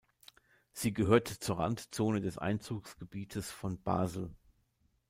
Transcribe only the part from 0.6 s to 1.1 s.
Sie